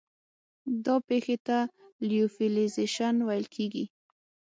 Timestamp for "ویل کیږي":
3.27-3.85